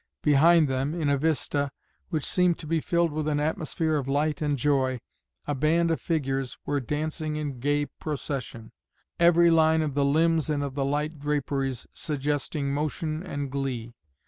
Behind 0.23 0.67
them, 0.67 0.99
in 0.99 1.09
a 1.09 1.17
vista, 1.19 1.71
which 2.09 2.25
seemed 2.25 2.57
to 2.57 2.65
be 2.65 2.79
filled 2.81 3.11
with 3.11 3.27
an 3.27 3.39
atmosphere 3.39 3.97
of 3.97 4.07
light 4.07 4.41
and 4.41 4.57
joy, 4.57 4.99
a 5.45 5.53
band 5.53 5.91
of 5.91 6.01
figures 6.01 6.57
were 6.65 6.79
dancing 6.79 7.35
in 7.35 7.59
gay 7.59 7.85
procession, 7.85 8.71
every 9.19 9.51
line 9.51 9.83
of 9.83 9.93
the 9.93 10.03
limbs 10.03 10.49
and 10.49 10.63
of 10.63 10.73
the 10.73 10.85
light 10.85 11.19
draperies 11.19 11.85
suggesting 11.93 12.73
motion 12.73 13.21
and 13.21 13.51
glee. 13.51 13.93